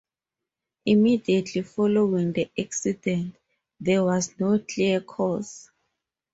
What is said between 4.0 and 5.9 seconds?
was no clear cause.